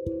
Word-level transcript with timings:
Good 0.00 0.16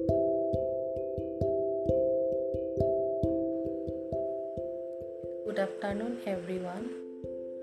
afternoon, 5.58 6.18
everyone. 6.26 6.90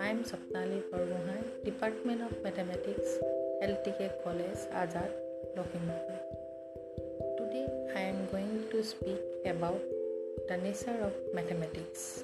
I 0.02 0.08
am 0.08 0.24
Sapnali 0.24 0.82
Parmohai, 0.90 1.44
Department 1.64 2.24
of 2.24 2.32
Mathematics, 2.44 3.20
LTK 3.62 4.24
College, 4.24 4.66
Azad, 4.74 5.12
Lakhimpur. 5.56 6.18
Today, 7.38 7.68
I 7.96 8.00
am 8.00 8.26
going 8.32 8.66
to 8.72 8.84
speak 8.84 9.22
about 9.46 9.80
the 10.48 10.58
nature 10.58 11.00
of 11.04 11.14
mathematics. 11.36 12.24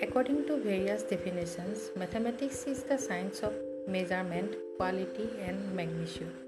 According 0.00 0.46
to 0.46 0.58
various 0.58 1.02
definitions, 1.02 1.90
mathematics 1.96 2.68
is 2.68 2.84
the 2.84 2.98
science 2.98 3.40
of 3.42 3.52
measurement, 3.88 4.54
quality, 4.76 5.28
and 5.44 5.74
magnitude. 5.74 6.43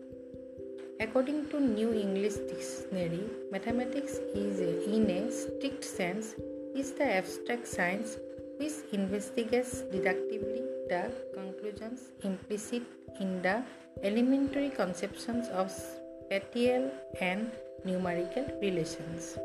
According 0.99 1.51
to 1.51 1.61
New 1.61 1.93
English 1.93 2.37
Dictionary, 2.49 3.25
mathematics 3.53 4.15
is 4.35 4.61
a, 4.61 4.91
in 4.91 5.11
a 5.11 5.31
strict 5.31 5.85
sense 5.85 6.35
is 6.75 6.93
the 6.93 7.05
abstract 7.05 7.69
science 7.69 8.17
which 8.57 8.73
investigates 8.93 9.83
deductively 9.93 10.63
the 10.89 11.13
conclusions 11.35 12.01
implicit 12.23 12.83
in 13.21 13.43
the 13.43 13.63
elementary 14.03 14.71
conceptions 14.71 15.49
of 15.49 15.71
spatial 15.71 16.91
and 17.21 17.51
numerical 17.85 18.47
relations. 18.63 19.39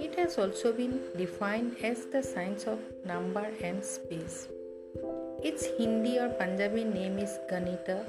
It 0.00 0.14
has 0.14 0.38
also 0.38 0.72
been 0.72 1.00
defined 1.18 1.76
as 1.82 2.06
the 2.06 2.22
science 2.22 2.64
of 2.64 2.78
number 3.04 3.46
and 3.62 3.84
space. 3.84 4.48
Its 5.42 5.66
Hindi 5.76 6.18
or 6.18 6.30
Punjabi 6.30 6.84
name 6.84 7.18
is 7.18 7.38
Ganita, 7.50 8.06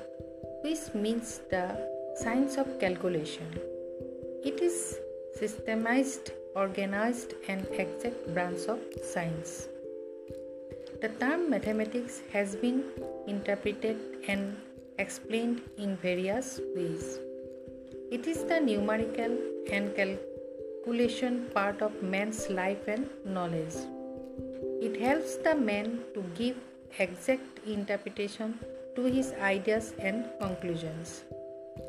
which 0.64 0.94
means 0.94 1.42
the 1.50 1.93
science 2.16 2.58
of 2.58 2.80
calculation. 2.80 3.48
It 4.44 4.62
is 4.62 4.98
systemized 5.40 6.32
organized 6.56 7.34
and 7.48 7.66
exact 7.72 8.34
branch 8.34 8.68
of 8.68 8.80
science. 9.04 9.68
The 11.02 11.10
term 11.20 11.50
mathematics 11.50 12.22
has 12.32 12.56
been 12.56 12.84
interpreted 13.28 13.98
and 14.28 14.56
explained 15.00 15.62
in 15.78 15.98
various 15.98 16.60
ways. 16.76 17.20
It 18.12 18.28
is 18.28 18.44
the 18.44 18.60
numerical 18.60 19.36
and 19.72 19.96
calculation 19.96 21.50
part 21.54 21.82
of 21.82 22.04
man's 22.04 22.48
life 22.50 22.88
and 22.88 23.10
knowledge. 23.26 23.76
It 24.82 25.00
helps 25.02 25.38
the 25.38 25.56
man 25.56 26.02
to 26.14 26.24
give 26.36 26.58
exact 27.00 27.60
interpretation 27.66 28.60
to 28.96 29.04
his 29.06 29.34
ideas 29.34 29.94
and 29.98 30.26
conclusions. 30.40 31.24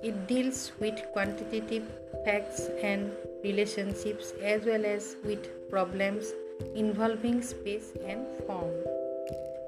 It 0.02 0.26
deals 0.26 0.72
with 0.80 1.00
quantitative 1.12 1.84
facts 2.24 2.68
and 2.82 3.12
relationships 3.42 4.32
as 4.42 4.64
well 4.64 4.84
as 4.84 5.16
with 5.24 5.70
problems 5.70 6.32
involving 6.74 7.42
space 7.42 7.92
and 8.06 8.26
form. 8.46 8.72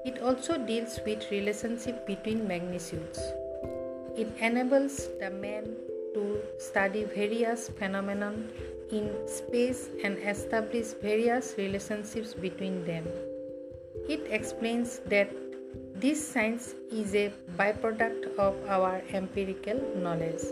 It 0.05 0.19
also 0.21 0.57
deals 0.57 0.99
with 1.05 1.29
relationship 1.31 2.07
between 2.07 2.47
magnitudes. 2.47 3.19
It 4.15 4.29
enables 4.39 5.09
the 5.19 5.29
man 5.29 5.75
to 6.13 6.39
study 6.57 7.03
various 7.03 7.69
phenomena 7.69 8.33
in 8.91 9.11
space 9.27 9.89
and 10.03 10.17
establish 10.17 10.87
various 11.01 11.55
relationships 11.57 12.33
between 12.33 12.85
them. 12.85 13.05
It 14.07 14.21
explains 14.31 14.99
that 15.07 15.29
this 15.95 16.19
science 16.27 16.75
is 16.91 17.15
a 17.15 17.33
byproduct 17.57 18.37
of 18.37 18.55
our 18.67 19.01
empirical 19.13 19.79
knowledge. 19.95 20.43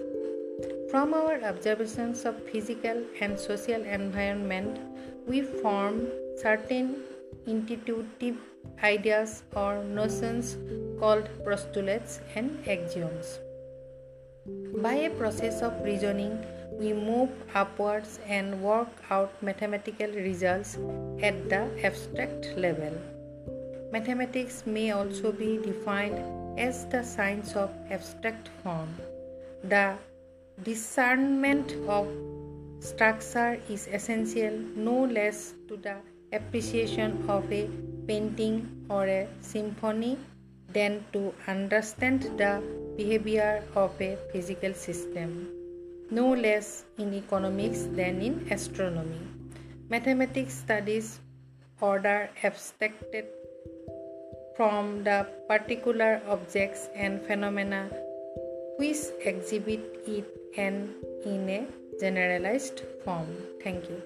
From 0.89 1.13
our 1.13 1.43
observations 1.43 2.25
of 2.25 2.41
physical 2.49 3.03
and 3.19 3.39
social 3.39 3.81
environment, 3.83 4.79
we 5.27 5.41
form 5.41 6.07
certain 6.41 7.03
intuitive 7.45 8.37
ideas 8.83 9.43
or 9.55 9.83
notions 9.83 10.57
called 10.99 11.29
postulates 11.43 12.21
and 12.35 12.67
axioms. 12.67 13.39
By 14.81 14.93
a 14.93 15.09
process 15.09 15.61
of 15.61 15.83
reasoning, 15.83 16.43
we 16.79 16.93
move 16.93 17.29
upwards 17.53 18.19
and 18.27 18.61
work 18.61 18.89
out 19.09 19.31
mathematical 19.41 20.07
results 20.07 20.77
at 21.21 21.49
the 21.49 21.69
abstract 21.83 22.57
level. 22.57 23.14
Mathematics 23.91 24.63
may 24.65 24.91
also 24.91 25.31
be 25.31 25.57
defined 25.57 26.59
as 26.59 26.85
the 26.87 27.03
science 27.03 27.55
of 27.55 27.71
abstract 27.89 28.49
form. 28.63 28.89
The 29.63 29.95
discernment 30.63 31.73
of 31.87 32.07
structure 32.79 33.59
is 33.69 33.87
essential 33.87 34.53
no 34.75 35.05
less 35.05 35.53
to 35.67 35.77
the 35.77 35.97
appreciation 36.33 37.29
of 37.29 37.51
a 37.51 37.69
painting 38.07 38.85
or 38.89 39.05
a 39.05 39.27
symphony 39.41 40.17
than 40.73 41.03
to 41.13 41.33
understand 41.47 42.23
the 42.37 42.61
behavior 42.97 43.63
of 43.75 43.91
a 44.01 44.17
physical 44.31 44.73
system, 44.73 45.49
no 46.11 46.33
less 46.33 46.85
in 46.97 47.13
economics 47.13 47.83
than 47.91 48.21
in 48.21 48.47
astronomy. 48.51 49.21
Mathematics 49.89 50.53
studies 50.53 51.19
order 51.81 52.29
abstracted 52.43 53.25
from 54.55 55.03
the 55.03 55.27
particular 55.47 56.21
objects 56.27 56.89
and 56.95 57.21
phenomena 57.21 57.89
which 58.77 58.97
exhibit 59.23 59.81
it 60.07 60.25
and 60.57 60.89
in 61.25 61.49
a 61.49 61.67
generalized 61.99 62.81
form. 63.03 63.27
Thank 63.63 63.89
you. 63.89 64.01